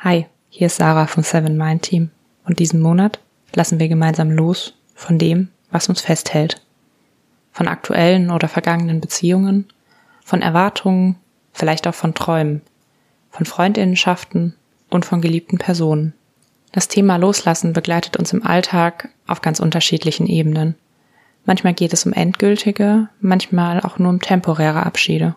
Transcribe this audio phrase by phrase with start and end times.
[0.00, 2.10] Hi, hier ist Sarah vom Seven Mind Team
[2.44, 3.18] und diesen Monat
[3.52, 6.62] lassen wir gemeinsam los von dem, was uns festhält.
[7.50, 9.66] Von aktuellen oder vergangenen Beziehungen,
[10.24, 11.16] von Erwartungen,
[11.52, 12.62] vielleicht auch von Träumen,
[13.30, 14.54] von Freundinnenschaften
[14.88, 16.14] und von geliebten Personen.
[16.70, 20.76] Das Thema Loslassen begleitet uns im Alltag auf ganz unterschiedlichen Ebenen.
[21.44, 25.34] Manchmal geht es um endgültige, manchmal auch nur um temporäre Abschiede.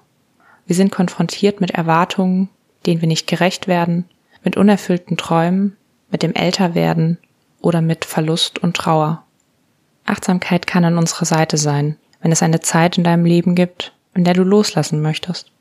[0.68, 2.50] Wir sind konfrontiert mit Erwartungen,
[2.86, 4.06] denen wir nicht gerecht werden
[4.44, 5.78] mit unerfüllten Träumen,
[6.10, 7.18] mit dem Älterwerden
[7.62, 9.24] oder mit Verlust und Trauer.
[10.06, 14.24] Achtsamkeit kann an unserer Seite sein, wenn es eine Zeit in deinem Leben gibt, in
[14.24, 15.52] der du loslassen möchtest.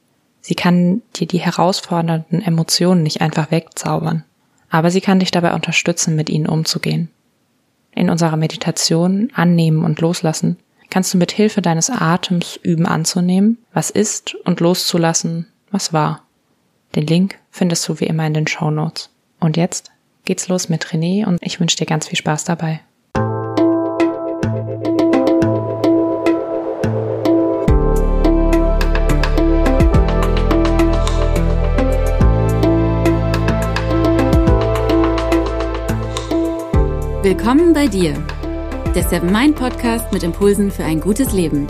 [0.41, 4.25] Sie kann dir die herausfordernden Emotionen nicht einfach wegzaubern,
[4.71, 7.11] aber sie kann dich dabei unterstützen, mit ihnen umzugehen.
[7.95, 10.57] In unserer Meditation Annehmen und Loslassen
[10.89, 16.23] kannst du mit Hilfe deines Atems üben anzunehmen, was ist und loszulassen, was war.
[16.97, 19.11] Den Link findest du wie immer in den Show Notes.
[19.39, 19.93] Und jetzt
[20.25, 22.81] geht's los mit René und ich wünsche dir ganz viel Spaß dabei.
[37.23, 38.15] Willkommen bei dir,
[38.95, 41.69] der Seven Mind Podcast mit Impulsen für ein gutes Leben.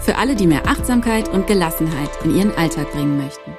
[0.00, 3.52] Für alle, die mehr Achtsamkeit und Gelassenheit in ihren Alltag bringen möchten.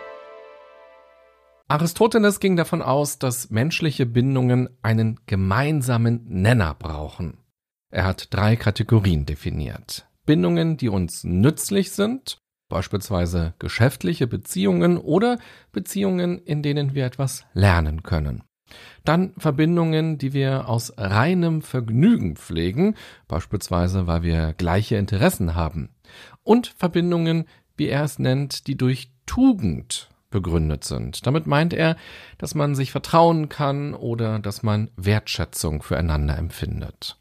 [1.70, 7.40] Aristoteles ging davon aus, dass menschliche Bindungen einen gemeinsamen Nenner brauchen.
[7.92, 10.08] Er hat drei Kategorien definiert.
[10.26, 12.38] Bindungen, die uns nützlich sind,
[12.70, 15.40] beispielsweise geschäftliche Beziehungen oder
[15.74, 18.44] Beziehungen, in denen wir etwas lernen können.
[19.04, 22.96] Dann Verbindungen, die wir aus reinem Vergnügen pflegen,
[23.28, 25.90] beispielsweise weil wir gleiche Interessen haben.
[26.44, 31.26] Und Verbindungen, wie er es nennt, die durch Tugend begründet sind.
[31.26, 31.96] Damit meint er,
[32.38, 37.18] dass man sich vertrauen kann oder dass man Wertschätzung füreinander empfindet.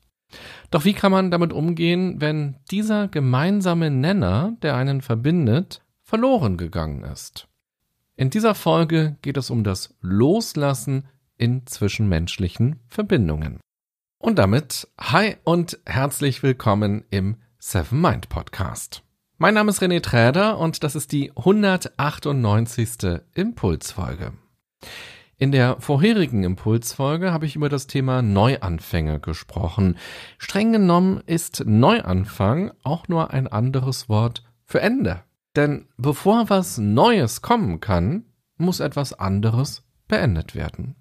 [0.71, 7.05] Doch wie kann man damit umgehen, wenn dieser gemeinsame Nenner, der einen verbindet, verloren gegangen
[7.05, 7.49] ist?
[8.17, 13.61] In dieser Folge geht es um das Loslassen in zwischenmenschlichen Verbindungen.
[14.19, 19.06] Und damit hi und herzlich willkommen im Seven Mind Podcast.
[19.39, 23.21] Mein Name ist René Träder und das ist die 198.
[23.35, 24.33] Impulsfolge.
[25.37, 29.99] In der vorherigen Impulsfolge habe ich über das Thema Neuanfänge gesprochen.
[30.39, 35.23] Streng genommen ist Neuanfang auch nur ein anderes Wort für Ende.
[35.55, 38.25] Denn bevor was Neues kommen kann,
[38.57, 40.97] muss etwas anderes beendet werden.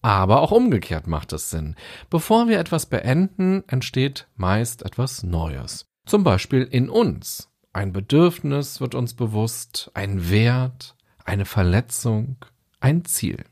[0.00, 1.74] Aber auch umgekehrt macht es Sinn.
[2.08, 5.88] Bevor wir etwas beenden, entsteht meist etwas Neues.
[6.06, 7.50] Zum Beispiel in uns.
[7.74, 12.36] Ein Bedürfnis wird uns bewusst, ein Wert, eine Verletzung,
[12.78, 13.44] ein Ziel.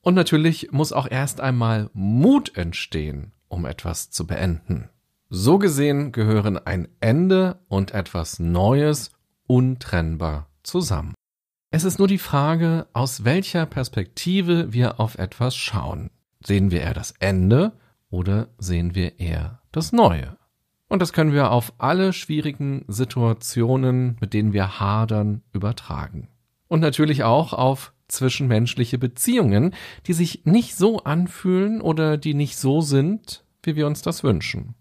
[0.00, 4.88] Und natürlich muss auch erst einmal Mut entstehen, um etwas zu beenden.
[5.30, 9.12] So gesehen gehören ein Ende und etwas Neues
[9.46, 11.14] untrennbar zusammen.
[11.70, 16.10] Es ist nur die Frage, aus welcher Perspektive wir auf etwas schauen.
[16.44, 17.78] Sehen wir eher das Ende
[18.10, 20.36] oder sehen wir eher das Neue?
[20.92, 26.28] Und das können wir auf alle schwierigen Situationen, mit denen wir hadern, übertragen.
[26.68, 29.74] Und natürlich auch auf zwischenmenschliche Beziehungen,
[30.06, 34.74] die sich nicht so anfühlen oder die nicht so sind, wie wir uns das wünschen.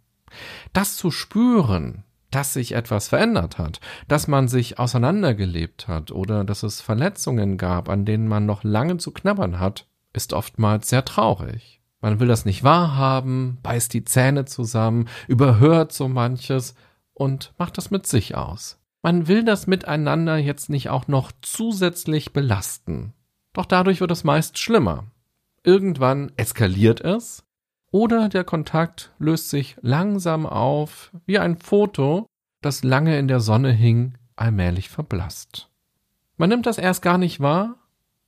[0.73, 3.79] Das zu spüren, dass sich etwas verändert hat,
[4.09, 8.97] dass man sich auseinandergelebt hat oder dass es Verletzungen gab, an denen man noch lange
[8.97, 11.80] zu knabbern hat, ist oftmals sehr traurig.
[12.01, 16.75] Man will das nicht wahrhaben, beißt die Zähne zusammen, überhört so manches
[17.13, 18.79] und macht das mit sich aus.
[19.03, 23.13] Man will das Miteinander jetzt nicht auch noch zusätzlich belasten.
[23.53, 25.05] Doch dadurch wird es meist schlimmer.
[25.63, 27.43] Irgendwann eskaliert es
[27.91, 32.25] oder der Kontakt löst sich langsam auf, wie ein Foto,
[32.61, 35.69] das lange in der Sonne hing, allmählich verblasst.
[36.37, 37.75] Man nimmt das erst gar nicht wahr,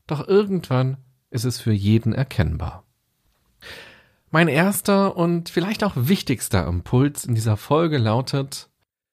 [0.05, 0.97] doch irgendwann
[1.29, 2.82] ist es für jeden erkennbar.
[4.33, 8.67] Mein erster und vielleicht auch wichtigster Impuls in dieser Folge lautet,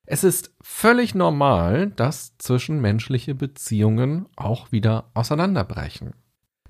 [0.07, 6.15] es ist völlig normal, dass zwischenmenschliche Beziehungen auch wieder auseinanderbrechen.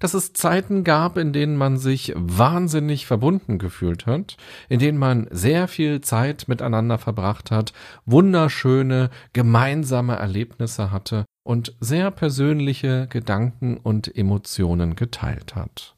[0.01, 4.37] Dass es Zeiten gab, in denen man sich wahnsinnig verbunden gefühlt hat,
[4.69, 7.73] in denen man sehr viel Zeit miteinander verbracht hat,
[8.05, 15.95] wunderschöne gemeinsame Erlebnisse hatte und sehr persönliche Gedanken und Emotionen geteilt hat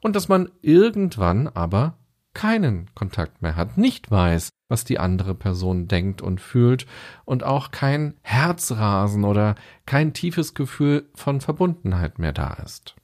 [0.00, 1.96] und dass man irgendwann aber
[2.34, 6.86] keinen Kontakt mehr hat, nicht weiß, was die andere Person denkt und fühlt
[7.24, 12.94] und auch kein Herzrasen oder kein tiefes Gefühl von Verbundenheit mehr da ist.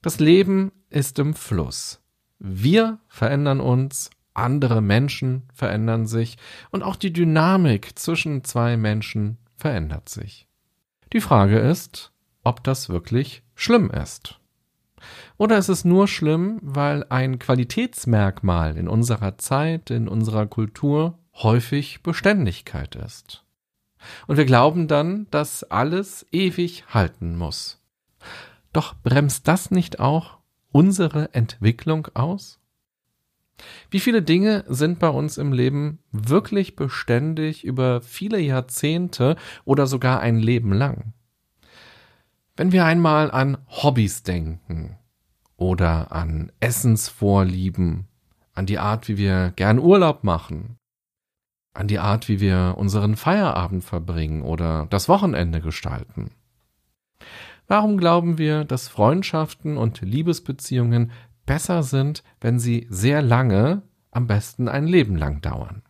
[0.00, 2.00] Das Leben ist im Fluss.
[2.38, 6.38] Wir verändern uns, andere Menschen verändern sich
[6.70, 10.46] und auch die Dynamik zwischen zwei Menschen verändert sich.
[11.12, 12.12] Die Frage ist,
[12.44, 14.37] ob das wirklich schlimm ist.
[15.36, 22.02] Oder ist es nur schlimm, weil ein Qualitätsmerkmal in unserer Zeit, in unserer Kultur häufig
[22.02, 23.44] Beständigkeit ist?
[24.26, 27.82] Und wir glauben dann, dass alles ewig halten muss.
[28.72, 30.38] Doch bremst das nicht auch
[30.70, 32.60] unsere Entwicklung aus?
[33.90, 40.20] Wie viele Dinge sind bei uns im Leben wirklich beständig über viele Jahrzehnte oder sogar
[40.20, 41.12] ein Leben lang?
[42.58, 44.96] Wenn wir einmal an Hobbys denken
[45.56, 48.08] oder an Essensvorlieben,
[48.52, 50.76] an die Art, wie wir gern Urlaub machen,
[51.72, 56.32] an die Art, wie wir unseren Feierabend verbringen oder das Wochenende gestalten.
[57.68, 61.12] Warum glauben wir, dass Freundschaften und Liebesbeziehungen
[61.46, 65.82] besser sind, wenn sie sehr lange, am besten ein Leben lang dauern?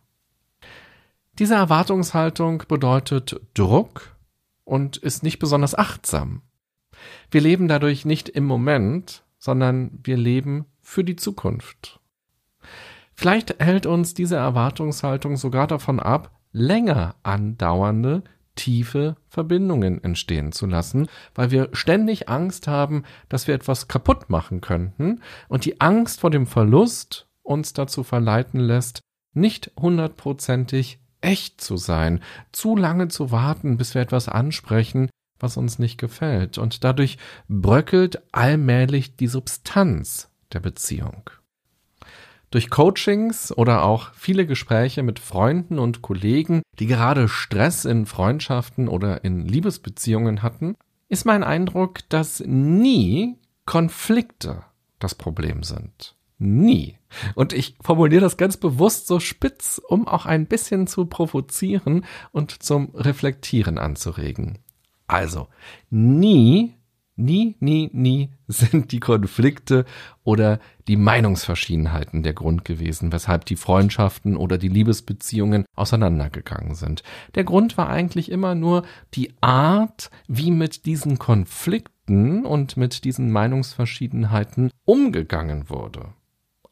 [1.39, 4.15] Diese Erwartungshaltung bedeutet Druck
[4.65, 6.43] und ist nicht besonders achtsam.
[7.31, 11.99] Wir leben dadurch nicht im Moment, sondern wir leben für die Zukunft.
[13.13, 18.23] Vielleicht hält uns diese Erwartungshaltung sogar davon ab, länger andauernde,
[18.55, 24.61] tiefe Verbindungen entstehen zu lassen, weil wir ständig Angst haben, dass wir etwas kaputt machen
[24.61, 29.01] könnten und die Angst vor dem Verlust uns dazu verleiten lässt,
[29.33, 35.09] nicht hundertprozentig echt zu sein, zu lange zu warten, bis wir etwas ansprechen,
[35.39, 41.29] was uns nicht gefällt, und dadurch bröckelt allmählich die Substanz der Beziehung.
[42.51, 48.87] Durch Coachings oder auch viele Gespräche mit Freunden und Kollegen, die gerade Stress in Freundschaften
[48.87, 50.75] oder in Liebesbeziehungen hatten,
[51.09, 54.63] ist mein Eindruck, dass nie Konflikte
[54.97, 56.15] das Problem sind.
[56.39, 56.97] Nie.
[57.35, 62.63] Und ich formuliere das ganz bewusst so spitz, um auch ein bisschen zu provozieren und
[62.63, 64.59] zum Reflektieren anzuregen.
[65.09, 65.47] Also,
[65.89, 66.75] nie
[67.21, 69.83] Nie, nie, nie sind die Konflikte
[70.23, 77.03] oder die Meinungsverschiedenheiten der Grund gewesen, weshalb die Freundschaften oder die Liebesbeziehungen auseinandergegangen sind.
[77.35, 78.83] Der Grund war eigentlich immer nur
[79.15, 86.13] die Art, wie mit diesen Konflikten und mit diesen Meinungsverschiedenheiten umgegangen wurde.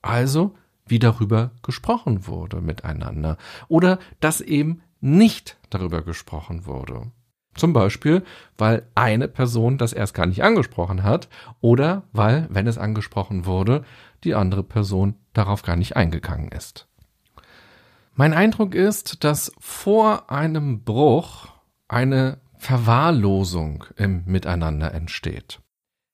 [0.01, 0.55] Also,
[0.85, 3.35] wie darüber gesprochen wurde miteinander
[3.67, 7.11] oder dass eben nicht darüber gesprochen wurde.
[7.57, 8.23] Zum Beispiel,
[8.57, 11.27] weil eine Person das erst gar nicht angesprochen hat
[11.59, 13.83] oder weil, wenn es angesprochen wurde,
[14.23, 16.87] die andere Person darauf gar nicht eingegangen ist.
[18.15, 21.47] Mein Eindruck ist, dass vor einem Bruch
[21.87, 25.59] eine Verwahrlosung im Miteinander entsteht.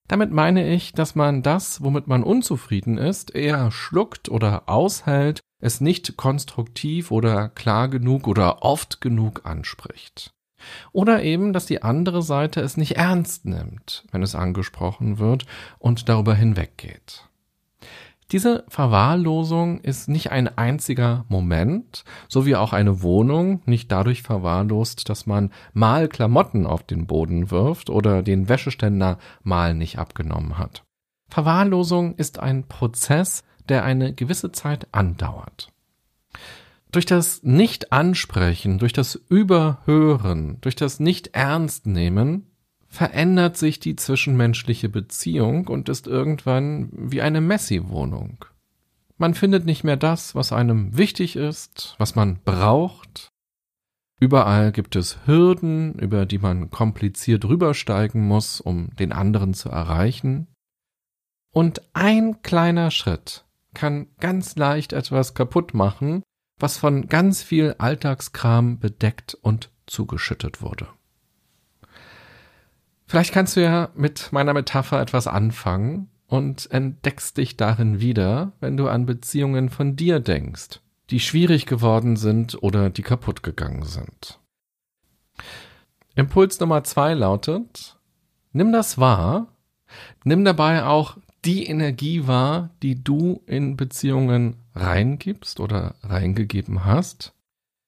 [0.09, 5.79] Damit meine ich, dass man das, womit man unzufrieden ist, eher schluckt oder aushält, es
[5.79, 10.33] nicht konstruktiv oder klar genug oder oft genug anspricht.
[10.91, 15.45] Oder eben, dass die andere Seite es nicht ernst nimmt, wenn es angesprochen wird
[15.79, 17.27] und darüber hinweggeht.
[18.31, 25.07] Diese Verwahrlosung ist nicht ein einziger Moment, so wie auch eine Wohnung nicht dadurch verwahrlost,
[25.07, 30.83] dass man mal Klamotten auf den Boden wirft oder den Wäscheständer mal nicht abgenommen hat.
[31.29, 35.69] Verwahrlosung ist ein Prozess, der eine gewisse Zeit andauert.
[36.93, 42.45] Durch das Nicht-Ansprechen, durch das Überhören, durch das Nicht-Ernst-Nehmen
[42.87, 48.45] verändert sich die zwischenmenschliche Beziehung und ist irgendwann wie eine Messi-Wohnung.
[49.17, 53.29] Man findet nicht mehr das, was einem wichtig ist, was man braucht.
[54.19, 60.45] Überall gibt es Hürden, über die man kompliziert rübersteigen muss, um den anderen zu erreichen.
[61.51, 66.21] Und ein kleiner Schritt kann ganz leicht etwas kaputt machen,
[66.63, 70.87] was von ganz viel Alltagskram bedeckt und zugeschüttet wurde.
[73.05, 78.77] Vielleicht kannst du ja mit meiner Metapher etwas anfangen und entdeckst dich darin wieder, wenn
[78.77, 80.79] du an Beziehungen von dir denkst,
[81.09, 84.39] die schwierig geworden sind oder die kaputt gegangen sind.
[86.15, 87.99] Impuls Nummer zwei lautet,
[88.53, 89.47] nimm das wahr,
[90.23, 97.33] nimm dabei auch die Energie wahr, die du in Beziehungen reingibst oder reingegeben hast,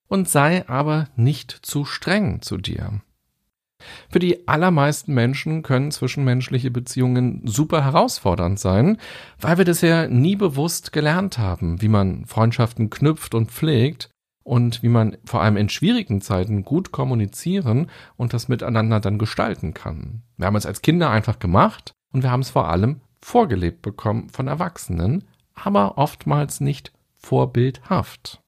[0.08, 3.02] und sei aber nicht zu streng zu dir.
[4.10, 8.98] Für die allermeisten Menschen können zwischenmenschliche Beziehungen super herausfordernd sein,
[9.40, 14.10] weil wir ja nie bewusst gelernt haben, wie man Freundschaften knüpft und pflegt
[14.44, 19.74] und wie man vor allem in schwierigen Zeiten gut kommunizieren und das miteinander dann gestalten
[19.74, 20.22] kann.
[20.38, 24.30] Wir haben es als Kinder einfach gemacht und wir haben es vor allem vorgelebt bekommen
[24.30, 25.26] von Erwachsenen,
[25.56, 28.42] aber oftmals nicht vorbildhaft.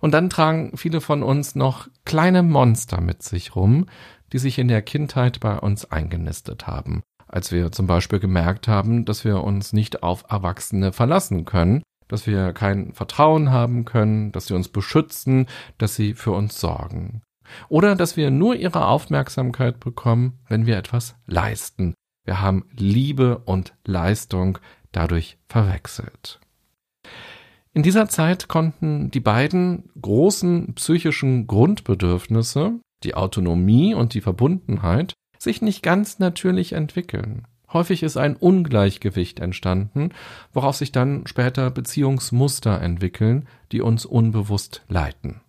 [0.00, 3.86] Und dann tragen viele von uns noch kleine Monster mit sich rum,
[4.32, 7.02] die sich in der Kindheit bei uns eingenistet haben.
[7.28, 12.26] Als wir zum Beispiel gemerkt haben, dass wir uns nicht auf Erwachsene verlassen können, dass
[12.26, 15.46] wir kein Vertrauen haben können, dass sie uns beschützen,
[15.78, 17.22] dass sie für uns sorgen.
[17.68, 21.94] Oder dass wir nur ihre Aufmerksamkeit bekommen, wenn wir etwas leisten.
[22.24, 24.58] Wir haben Liebe und Leistung
[24.96, 26.40] dadurch verwechselt.
[27.72, 35.60] In dieser Zeit konnten die beiden großen psychischen Grundbedürfnisse, die Autonomie und die Verbundenheit, sich
[35.60, 37.46] nicht ganz natürlich entwickeln.
[37.70, 40.10] Häufig ist ein Ungleichgewicht entstanden,
[40.54, 45.42] worauf sich dann später Beziehungsmuster entwickeln, die uns unbewusst leiten.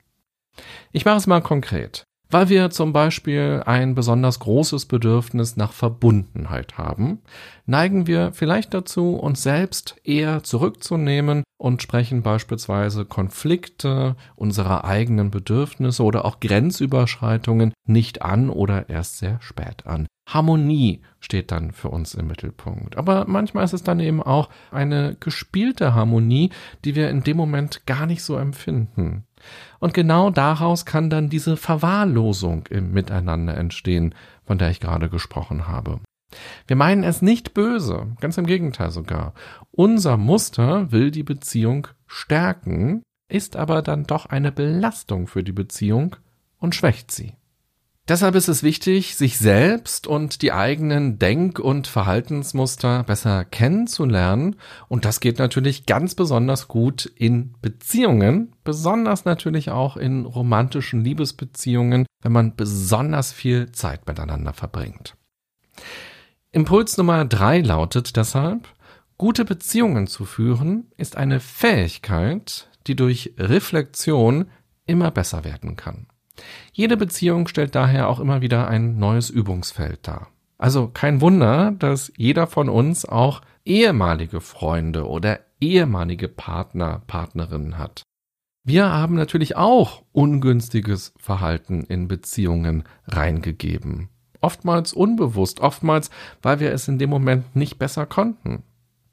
[0.92, 2.07] Ich mache es mal konkret.
[2.29, 7.19] Weil wir zum Beispiel ein besonders großes Bedürfnis nach Verbundenheit haben,
[7.65, 16.03] neigen wir vielleicht dazu, uns selbst eher zurückzunehmen und sprechen beispielsweise Konflikte unserer eigenen Bedürfnisse
[16.03, 20.05] oder auch Grenzüberschreitungen nicht an oder erst sehr spät an.
[20.27, 22.98] Harmonie steht dann für uns im Mittelpunkt.
[22.98, 26.51] Aber manchmal ist es dann eben auch eine gespielte Harmonie,
[26.84, 29.24] die wir in dem Moment gar nicht so empfinden.
[29.79, 35.67] Und genau daraus kann dann diese Verwahrlosung im Miteinander entstehen, von der ich gerade gesprochen
[35.67, 36.00] habe.
[36.67, 39.34] Wir meinen es nicht böse, ganz im Gegenteil sogar.
[39.72, 46.17] Unser Muster will die Beziehung stärken, ist aber dann doch eine Belastung für die Beziehung
[46.60, 47.37] und schwächt sie.
[48.08, 54.56] Deshalb ist es wichtig, sich selbst und die eigenen Denk- und Verhaltensmuster besser kennenzulernen.
[54.88, 62.06] Und das geht natürlich ganz besonders gut in Beziehungen, besonders natürlich auch in romantischen Liebesbeziehungen,
[62.22, 65.18] wenn man besonders viel Zeit miteinander verbringt.
[66.54, 68.70] Impuls Nummer drei lautet deshalb,
[69.18, 74.46] gute Beziehungen zu führen ist eine Fähigkeit, die durch Reflexion
[74.86, 76.08] immer besser werden kann.
[76.74, 80.27] Jede Beziehung stellt daher auch immer wieder ein neues Übungsfeld dar.
[80.58, 88.03] Also kein Wunder, dass jeder von uns auch ehemalige Freunde oder ehemalige Partner, Partnerinnen hat.
[88.63, 94.10] Wir haben natürlich auch ungünstiges Verhalten in Beziehungen reingegeben.
[94.41, 96.10] Oftmals unbewusst, oftmals,
[96.41, 98.63] weil wir es in dem Moment nicht besser konnten.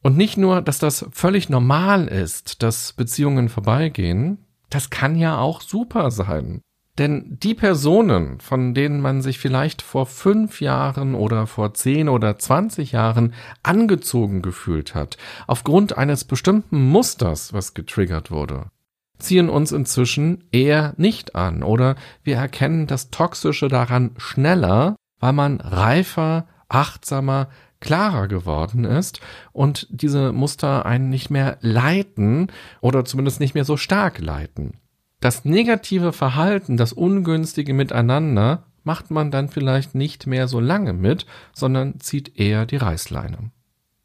[0.02, 4.38] Und nicht nur, dass das völlig normal ist, dass Beziehungen vorbeigehen,
[4.70, 6.60] das kann ja auch super sein.
[6.98, 12.38] Denn die Personen, von denen man sich vielleicht vor fünf Jahren oder vor zehn oder
[12.38, 13.34] zwanzig Jahren
[13.64, 15.16] angezogen gefühlt hat,
[15.48, 18.70] aufgrund eines bestimmten Musters, was getriggert wurde,
[19.18, 25.60] ziehen uns inzwischen eher nicht an oder wir erkennen das Toxische daran schneller, weil man
[25.60, 27.48] reifer, achtsamer,
[27.80, 29.20] klarer geworden ist
[29.52, 32.48] und diese Muster einen nicht mehr leiten
[32.80, 34.78] oder zumindest nicht mehr so stark leiten.
[35.24, 41.24] Das negative Verhalten, das ungünstige Miteinander macht man dann vielleicht nicht mehr so lange mit,
[41.54, 43.50] sondern zieht eher die Reißleine.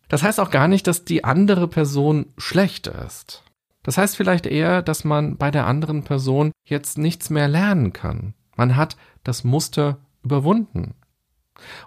[0.07, 3.43] Das heißt auch gar nicht, dass die andere Person schlecht ist.
[3.83, 8.33] Das heißt vielleicht eher, dass man bei der anderen Person jetzt nichts mehr lernen kann.
[8.55, 8.95] Man hat
[9.25, 10.93] das Muster überwunden.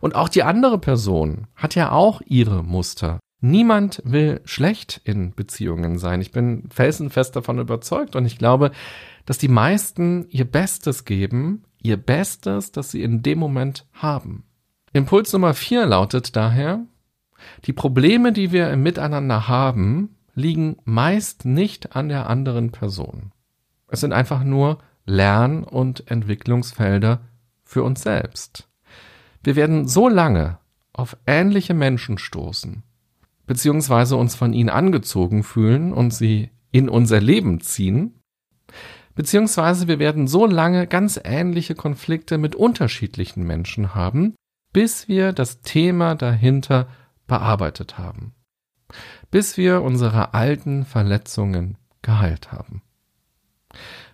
[0.02, 3.18] Und auch die andere Person hat ja auch ihre Muster.
[3.44, 6.20] Niemand will schlecht in Beziehungen sein.
[6.20, 8.70] Ich bin felsenfest davon überzeugt und ich glaube,
[9.26, 14.44] dass die meisten ihr Bestes geben, ihr Bestes, das sie in dem Moment haben.
[14.92, 16.86] Impuls Nummer vier lautet daher,
[17.64, 23.32] die Probleme, die wir im Miteinander haben, liegen meist nicht an der anderen Person.
[23.88, 27.22] Es sind einfach nur Lern- und Entwicklungsfelder
[27.64, 28.68] für uns selbst.
[29.42, 30.58] Wir werden so lange
[30.92, 32.84] auf ähnliche Menschen stoßen,
[33.46, 38.20] beziehungsweise uns von ihnen angezogen fühlen und sie in unser Leben ziehen,
[39.14, 44.34] beziehungsweise wir werden so lange ganz ähnliche Konflikte mit unterschiedlichen Menschen haben,
[44.72, 46.88] bis wir das Thema dahinter
[47.26, 48.34] bearbeitet haben,
[49.30, 52.82] bis wir unsere alten Verletzungen geheilt haben.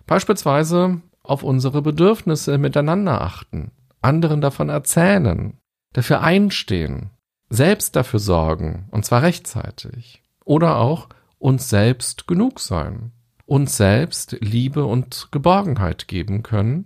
[0.05, 3.71] Beispielsweise auf unsere Bedürfnisse miteinander achten,
[4.01, 5.57] anderen davon erzählen,
[5.93, 7.11] dafür einstehen,
[7.49, 13.11] selbst dafür sorgen, und zwar rechtzeitig, oder auch uns selbst genug sein,
[13.45, 16.85] uns selbst Liebe und Geborgenheit geben können,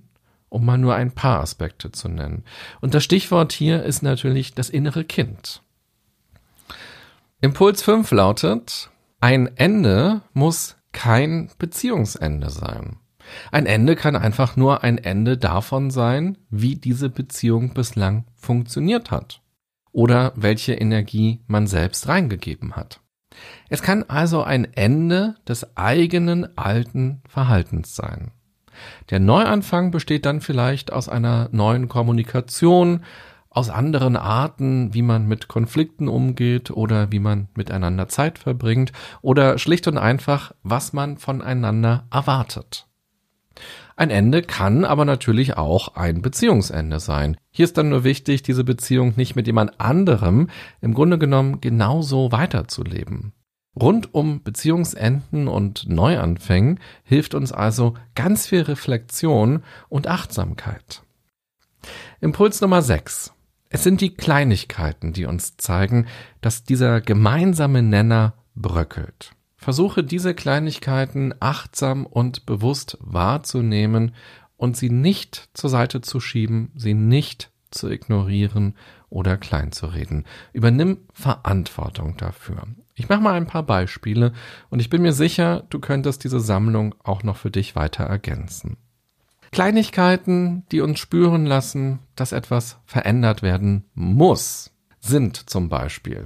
[0.50, 2.44] um mal nur ein paar Aspekte zu nennen.
[2.80, 5.62] Und das Stichwort hier ist natürlich das innere Kind.
[7.42, 8.90] Impuls 5 lautet,
[9.20, 12.98] ein Ende muss kein Beziehungsende sein.
[13.52, 19.43] Ein Ende kann einfach nur ein Ende davon sein, wie diese Beziehung bislang funktioniert hat.
[19.94, 23.00] Oder welche Energie man selbst reingegeben hat.
[23.70, 28.32] Es kann also ein Ende des eigenen alten Verhaltens sein.
[29.10, 33.04] Der Neuanfang besteht dann vielleicht aus einer neuen Kommunikation,
[33.50, 39.60] aus anderen Arten, wie man mit Konflikten umgeht oder wie man miteinander Zeit verbringt oder
[39.60, 42.88] schlicht und einfach, was man voneinander erwartet.
[43.96, 47.38] Ein Ende kann aber natürlich auch ein Beziehungsende sein.
[47.52, 50.50] Hier ist dann nur wichtig, diese Beziehung nicht mit jemand anderem
[50.82, 53.34] im Grunde genommen genauso weiterzuleben.
[53.80, 61.02] Rund um Beziehungsenden und Neuanfängen hilft uns also ganz viel Reflexion und Achtsamkeit.
[62.22, 63.34] Impuls Nummer 6.
[63.70, 66.06] Es sind die Kleinigkeiten, die uns zeigen,
[66.42, 69.33] dass dieser gemeinsame Nenner bröckelt.
[69.64, 74.14] Versuche diese Kleinigkeiten achtsam und bewusst wahrzunehmen
[74.58, 78.76] und sie nicht zur Seite zu schieben, sie nicht zu ignorieren
[79.10, 80.26] oder kleinzureden.
[80.52, 82.68] Übernimm Verantwortung dafür.
[82.94, 84.34] Ich mache mal ein paar Beispiele
[84.70, 88.78] und ich bin mir sicher, du könntest diese Sammlung auch noch für dich weiter ergänzen.
[89.52, 96.26] Kleinigkeiten, die uns spüren lassen, dass etwas verändert werden muss, sind zum Beispiel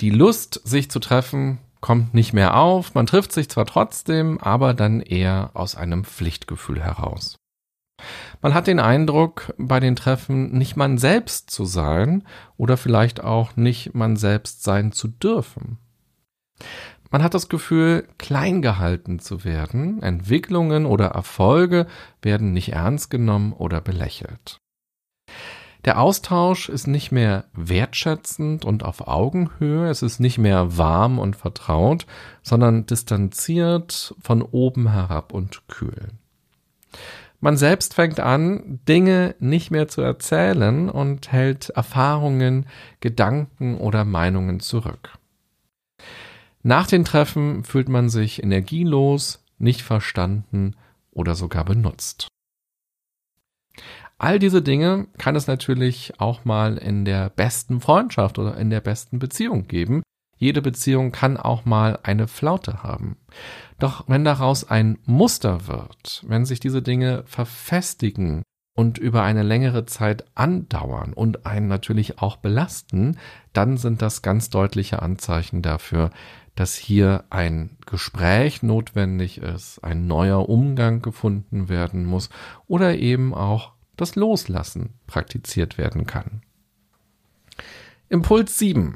[0.00, 4.74] die Lust, sich zu treffen, kommt nicht mehr auf, man trifft sich zwar trotzdem, aber
[4.74, 7.36] dann eher aus einem Pflichtgefühl heraus.
[8.40, 12.24] Man hat den Eindruck, bei den Treffen nicht man selbst zu sein
[12.56, 15.78] oder vielleicht auch nicht man selbst sein zu dürfen.
[17.10, 21.86] Man hat das Gefühl, klein gehalten zu werden, Entwicklungen oder Erfolge
[22.22, 24.60] werden nicht ernst genommen oder belächelt.
[25.84, 31.36] Der Austausch ist nicht mehr wertschätzend und auf Augenhöhe, es ist nicht mehr warm und
[31.36, 32.06] vertraut,
[32.42, 36.08] sondern distanziert von oben herab und kühl.
[37.40, 42.66] Man selbst fängt an, Dinge nicht mehr zu erzählen und hält Erfahrungen,
[43.00, 45.14] Gedanken oder Meinungen zurück.
[46.62, 50.76] Nach den Treffen fühlt man sich energielos, nicht verstanden
[51.10, 52.28] oder sogar benutzt.
[54.22, 58.82] All diese Dinge kann es natürlich auch mal in der besten Freundschaft oder in der
[58.82, 60.02] besten Beziehung geben.
[60.36, 63.16] Jede Beziehung kann auch mal eine Flaute haben.
[63.78, 68.42] Doch wenn daraus ein Muster wird, wenn sich diese Dinge verfestigen
[68.76, 73.16] und über eine längere Zeit andauern und einen natürlich auch belasten,
[73.54, 76.10] dann sind das ganz deutliche Anzeichen dafür,
[76.56, 82.28] dass hier ein Gespräch notwendig ist, ein neuer Umgang gefunden werden muss
[82.66, 86.42] oder eben auch das Loslassen praktiziert werden kann.
[88.08, 88.94] Impuls 7.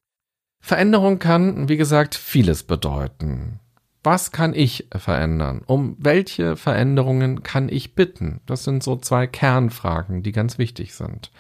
[0.61, 3.61] Veränderung kann, wie gesagt, vieles bedeuten.
[4.03, 5.62] Was kann ich verändern?
[5.67, 8.40] Um welche Veränderungen kann ich bitten?
[8.45, 11.31] Das sind so zwei Kernfragen, die ganz wichtig sind.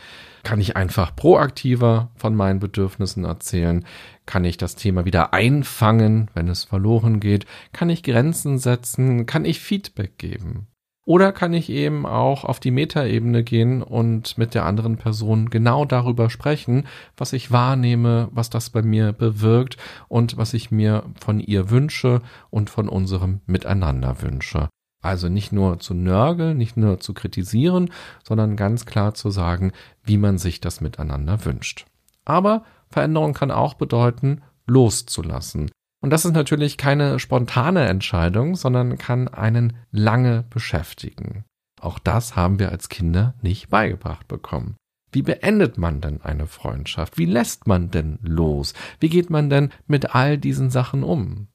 [0.44, 3.84] Kann ich einfach proaktiver von meinen Bedürfnissen erzählen?
[4.24, 7.44] Kann ich das Thema wieder einfangen, wenn es verloren geht?
[7.72, 9.26] Kann ich Grenzen setzen?
[9.26, 10.66] Kann ich Feedback geben?
[11.06, 15.84] Oder kann ich eben auch auf die Metaebene gehen und mit der anderen Person genau
[15.84, 16.86] darüber sprechen,
[17.16, 19.76] was ich wahrnehme, was das bei mir bewirkt
[20.08, 24.68] und was ich mir von ihr wünsche und von unserem Miteinander wünsche.
[25.02, 27.90] Also nicht nur zu nörgeln, nicht nur zu kritisieren,
[28.26, 31.84] sondern ganz klar zu sagen, wie man sich das miteinander wünscht.
[32.24, 35.70] Aber Veränderung kann auch bedeuten, loszulassen.
[36.04, 41.46] Und das ist natürlich keine spontane Entscheidung, sondern kann einen lange beschäftigen.
[41.80, 44.76] Auch das haben wir als Kinder nicht beigebracht bekommen.
[45.12, 47.16] Wie beendet man denn eine Freundschaft?
[47.16, 48.74] Wie lässt man denn los?
[49.00, 51.48] Wie geht man denn mit all diesen Sachen um?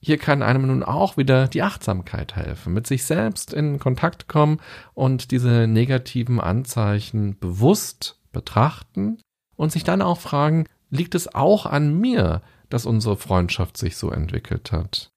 [0.00, 4.58] Hier kann einem nun auch wieder die Achtsamkeit helfen, mit sich selbst in Kontakt kommen
[4.94, 9.18] und diese negativen Anzeichen bewusst betrachten
[9.54, 14.10] und sich dann auch fragen, liegt es auch an mir, dass unsere Freundschaft sich so
[14.10, 15.10] entwickelt hat?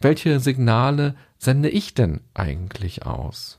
[0.00, 3.58] Welche Signale sende ich denn eigentlich aus?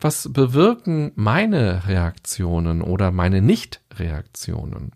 [0.00, 4.92] Was bewirken meine Reaktionen oder meine Nicht-Reaktionen?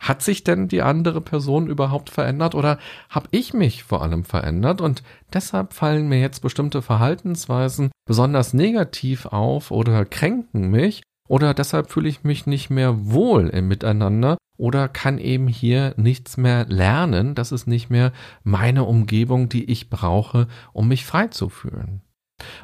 [0.00, 4.80] Hat sich denn die andere Person überhaupt verändert oder habe ich mich vor allem verändert
[4.80, 11.90] und deshalb fallen mir jetzt bestimmte Verhaltensweisen besonders negativ auf oder kränken mich oder deshalb
[11.90, 17.34] fühle ich mich nicht mehr wohl im Miteinander oder kann eben hier nichts mehr lernen.
[17.34, 22.02] Das ist nicht mehr meine Umgebung, die ich brauche, um mich frei zu fühlen.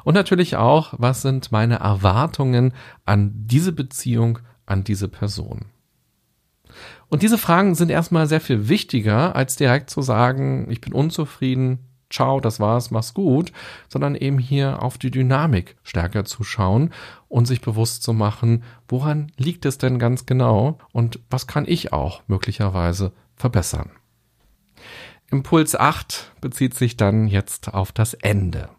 [0.03, 2.73] Und natürlich auch, was sind meine Erwartungen
[3.05, 5.65] an diese Beziehung, an diese Person?
[7.09, 11.79] Und diese Fragen sind erstmal sehr viel wichtiger, als direkt zu sagen, ich bin unzufrieden,
[12.11, 13.51] ciao, das war's, mach's gut,
[13.87, 16.91] sondern eben hier auf die Dynamik stärker zu schauen
[17.27, 21.93] und sich bewusst zu machen, woran liegt es denn ganz genau und was kann ich
[21.93, 23.91] auch möglicherweise verbessern.
[25.31, 28.69] Impuls 8 bezieht sich dann jetzt auf das Ende.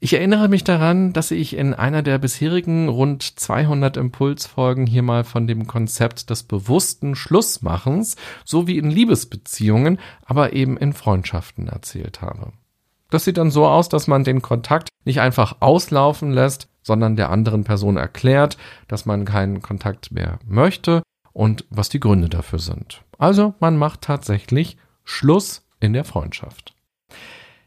[0.00, 5.24] Ich erinnere mich daran, dass ich in einer der bisherigen rund 200 Impulsfolgen hier mal
[5.24, 8.14] von dem Konzept des bewussten Schlussmachens
[8.44, 12.52] sowie in Liebesbeziehungen, aber eben in Freundschaften erzählt habe.
[13.10, 17.30] Das sieht dann so aus, dass man den Kontakt nicht einfach auslaufen lässt, sondern der
[17.30, 23.02] anderen Person erklärt, dass man keinen Kontakt mehr möchte und was die Gründe dafür sind.
[23.18, 26.74] Also man macht tatsächlich Schluss in der Freundschaft.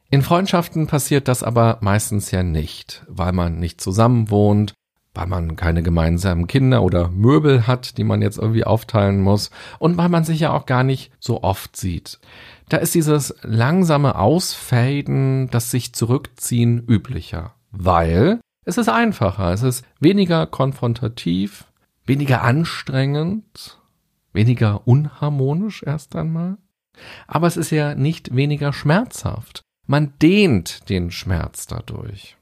[0.10, 4.74] In Freundschaften passiert das aber meistens ja nicht, weil man nicht zusammen wohnt,
[5.14, 9.98] weil man keine gemeinsamen Kinder oder Möbel hat, die man jetzt irgendwie aufteilen muss und
[9.98, 12.20] weil man sich ja auch gar nicht so oft sieht.
[12.72, 19.86] Da ist dieses langsame Ausfaden, das sich zurückziehen üblicher, weil es ist einfacher, es ist
[20.00, 21.66] weniger konfrontativ,
[22.06, 23.78] weniger anstrengend,
[24.32, 26.60] weniger unharmonisch erst einmal.
[27.28, 29.64] Aber es ist ja nicht weniger schmerzhaft.
[29.86, 32.38] Man dehnt den Schmerz dadurch.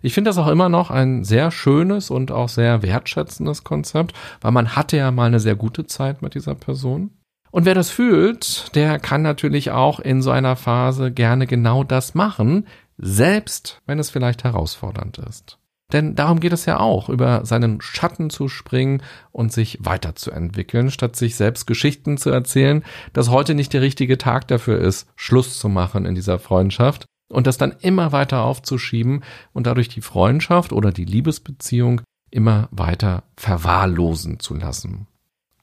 [0.00, 4.52] Ich finde das auch immer noch ein sehr schönes und auch sehr wertschätzendes Konzept, weil
[4.52, 7.10] man hatte ja mal eine sehr gute Zeit mit dieser Person.
[7.50, 12.14] Und wer das fühlt, der kann natürlich auch in so einer Phase gerne genau das
[12.14, 15.58] machen, selbst wenn es vielleicht herausfordernd ist.
[15.92, 21.16] Denn darum geht es ja auch, über seinen Schatten zu springen und sich weiterzuentwickeln, statt
[21.16, 25.68] sich selbst Geschichten zu erzählen, dass heute nicht der richtige Tag dafür ist, Schluss zu
[25.68, 30.92] machen in dieser Freundschaft und das dann immer weiter aufzuschieben und dadurch die Freundschaft oder
[30.92, 35.08] die Liebesbeziehung immer weiter verwahrlosen zu lassen.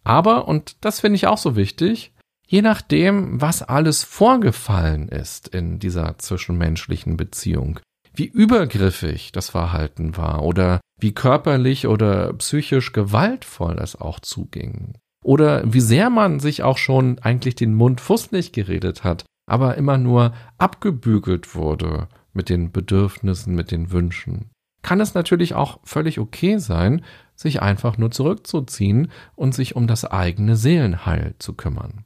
[0.07, 2.13] Aber, und das finde ich auch so wichtig,
[2.47, 7.81] je nachdem, was alles vorgefallen ist in dieser zwischenmenschlichen Beziehung,
[8.13, 14.93] wie übergriffig das Verhalten war oder wie körperlich oder psychisch gewaltvoll es auch zuging.
[15.25, 19.97] Oder wie sehr man sich auch schon eigentlich den Mund fußlich geredet hat, aber immer
[19.97, 24.51] nur abgebügelt wurde mit den Bedürfnissen, mit den Wünschen.
[24.83, 27.03] Kann es natürlich auch völlig okay sein,
[27.37, 32.03] sich einfach nur zurückzuziehen und sich um das eigene Seelenheil zu kümmern.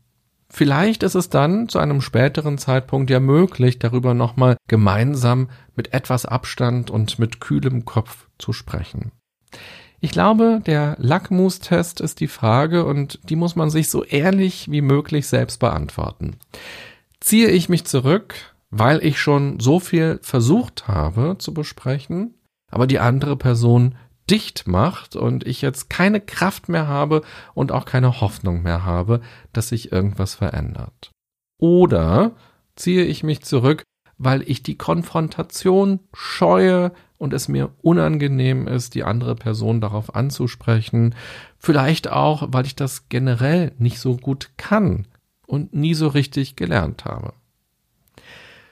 [0.54, 6.26] Vielleicht ist es dann zu einem späteren Zeitpunkt ja möglich, darüber nochmal gemeinsam mit etwas
[6.26, 9.14] Abstand und mit kühlem Kopf zu sprechen.
[10.02, 14.82] Ich glaube, der Lackmustest ist die Frage und die muss man sich so ehrlich wie
[14.82, 16.36] möglich selbst beantworten.
[17.22, 18.36] Ziehe ich mich zurück,
[18.72, 22.34] weil ich schon so viel versucht habe zu besprechen,
[22.70, 23.96] aber die andere Person
[24.30, 27.22] dicht macht und ich jetzt keine Kraft mehr habe
[27.54, 29.22] und auch keine Hoffnung mehr habe,
[29.54, 31.12] dass sich irgendwas verändert.
[31.58, 32.32] Oder
[32.76, 33.84] ziehe ich mich zurück,
[34.18, 41.14] weil ich die Konfrontation scheue und es mir unangenehm ist, die andere Person darauf anzusprechen,
[41.58, 45.08] vielleicht auch, weil ich das generell nicht so gut kann
[45.46, 47.34] und nie so richtig gelernt habe.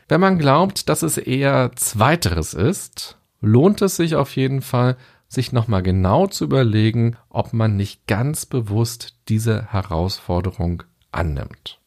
[0.08, 4.98] Wenn man glaubt, dass es eher zweiteres ist, lohnt es sich auf jeden Fall,
[5.30, 11.80] sich nochmal genau zu überlegen, ob man nicht ganz bewusst diese Herausforderung annimmt.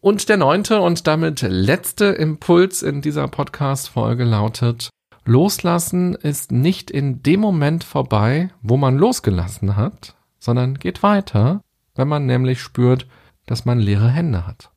[0.00, 4.90] Und der neunte und damit letzte Impuls in dieser Podcast-Folge lautet,
[5.24, 11.60] Loslassen ist nicht in dem Moment vorbei, wo man losgelassen hat, sondern geht weiter,
[11.94, 13.06] wenn man nämlich spürt,
[13.46, 14.70] dass man leere Hände hat.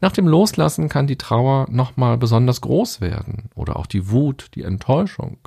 [0.00, 4.62] Nach dem Loslassen kann die Trauer nochmal besonders groß werden oder auch die Wut, die
[4.62, 5.38] Enttäuschung.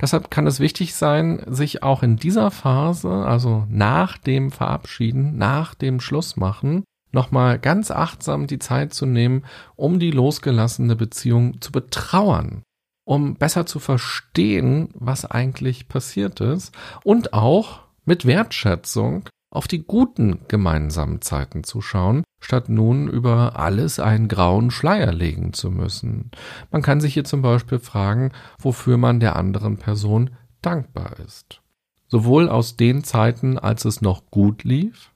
[0.00, 5.74] Deshalb kann es wichtig sein, sich auch in dieser Phase, also nach dem Verabschieden, nach
[5.74, 9.44] dem Schlussmachen, nochmal ganz achtsam die Zeit zu nehmen,
[9.76, 12.62] um die losgelassene Beziehung zu betrauern,
[13.04, 20.40] um besser zu verstehen, was eigentlich passiert ist und auch mit Wertschätzung auf die guten
[20.48, 26.30] gemeinsamen Zeiten zu schauen, statt nun über alles einen grauen Schleier legen zu müssen.
[26.70, 30.30] Man kann sich hier zum Beispiel fragen, wofür man der anderen Person
[30.62, 31.60] dankbar ist.
[32.08, 35.12] Sowohl aus den Zeiten, als es noch gut lief,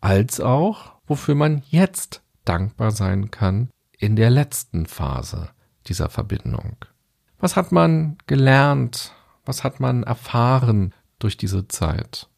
[0.00, 5.50] als auch, wofür man jetzt dankbar sein kann in der letzten Phase
[5.86, 6.76] dieser Verbindung.
[7.38, 9.12] Was hat man gelernt?
[9.44, 12.29] Was hat man erfahren durch diese Zeit?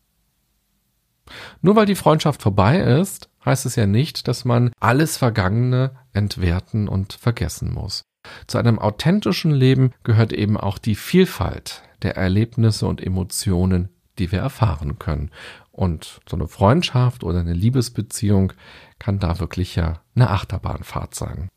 [1.60, 6.88] Nur weil die Freundschaft vorbei ist, heißt es ja nicht, dass man alles Vergangene entwerten
[6.88, 8.02] und vergessen muss.
[8.46, 14.40] Zu einem authentischen Leben gehört eben auch die Vielfalt der Erlebnisse und Emotionen, die wir
[14.40, 15.30] erfahren können.
[15.70, 18.52] Und so eine Freundschaft oder eine Liebesbeziehung
[18.98, 21.48] kann da wirklich ja eine Achterbahnfahrt sein.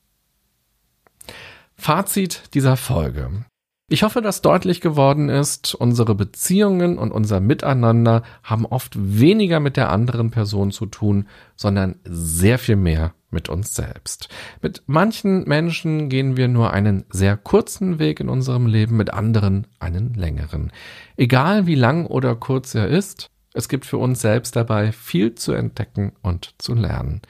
[1.76, 3.46] Fazit dieser Folge.
[3.88, 9.78] Ich hoffe, dass deutlich geworden ist, unsere Beziehungen und unser Miteinander haben oft weniger mit
[9.78, 14.28] der anderen Person zu tun, sondern sehr viel mehr mit uns selbst.
[14.64, 19.68] Mit manchen Menschen gehen wir nur einen sehr kurzen Weg in unserem Leben, mit anderen
[19.78, 20.72] einen längeren.
[21.16, 25.54] Egal wie lang oder kurz er ist, es gibt für uns selbst dabei viel zu
[25.54, 27.22] entdecken und zu lernen.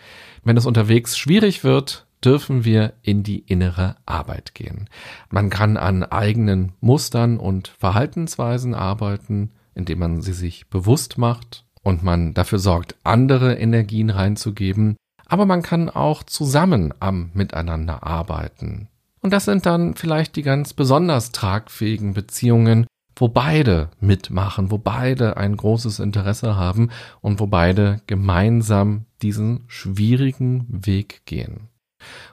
[0.45, 4.89] Wenn es unterwegs schwierig wird, dürfen wir in die innere Arbeit gehen.
[5.29, 12.03] Man kann an eigenen Mustern und Verhaltensweisen arbeiten, indem man sie sich bewusst macht und
[12.03, 14.95] man dafür sorgt, andere Energien reinzugeben.
[15.27, 18.87] Aber man kann auch zusammen am Miteinander arbeiten.
[19.21, 25.37] Und das sind dann vielleicht die ganz besonders tragfähigen Beziehungen, wo beide mitmachen, wo beide
[25.37, 26.89] ein großes Interesse haben
[27.21, 31.69] und wo beide gemeinsam diesen schwierigen Weg gehen.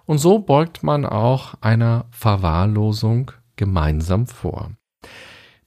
[0.06, 4.72] Und so beugt man auch einer Verwahrlosung gemeinsam vor.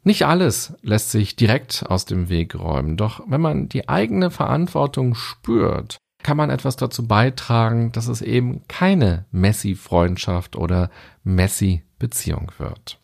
[0.04, 5.15] Nicht alles lässt sich direkt aus dem Weg räumen, doch wenn man die eigene Verantwortung
[5.15, 10.89] spürt, kann man etwas dazu beitragen, dass es eben keine Messi-Freundschaft oder
[11.24, 13.00] Messi-Beziehung wird.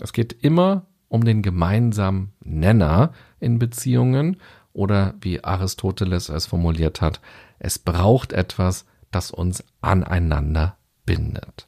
[0.00, 4.38] Es geht immer um den gemeinsamen Nenner in Beziehungen
[4.72, 7.20] oder wie Aristoteles es formuliert hat,
[7.58, 11.66] es braucht etwas, das uns aneinander bindet.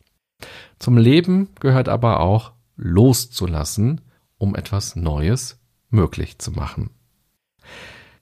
[0.79, 4.03] Zum Leben gehört aber auch loszulassen,
[4.39, 6.91] um etwas Neues möglich zu machen.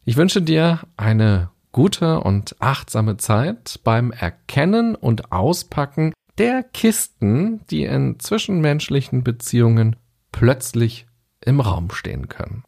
[0.04, 7.84] Ich wünsche dir eine gute und achtsame Zeit beim Erkennen und Auspacken der Kisten, die
[7.84, 9.96] in zwischenmenschlichen Beziehungen
[10.30, 11.06] plötzlich
[11.40, 12.64] im Raum stehen können.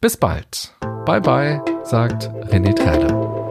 [0.00, 0.74] Bis bald.
[1.04, 3.41] Bye bye, sagt René Träder.